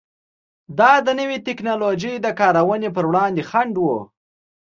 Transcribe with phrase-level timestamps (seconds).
[0.79, 3.87] دا د نوې ټکنالوژۍ د کارونې پر وړاندې خنډ و.